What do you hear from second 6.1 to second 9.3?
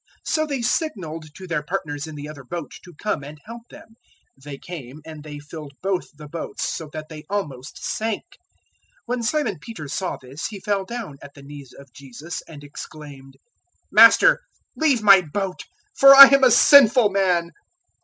the boats so that they almost sank. 005:008 When